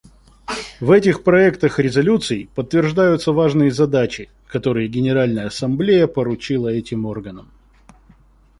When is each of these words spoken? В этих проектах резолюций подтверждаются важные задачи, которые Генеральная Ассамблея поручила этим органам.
В 0.79 0.89
этих 0.89 1.23
проектах 1.23 1.77
резолюций 1.77 2.49
подтверждаются 2.55 3.33
важные 3.33 3.69
задачи, 3.69 4.31
которые 4.47 4.87
Генеральная 4.87 5.45
Ассамблея 5.45 6.07
поручила 6.07 6.69
этим 6.69 7.05
органам. 7.05 7.51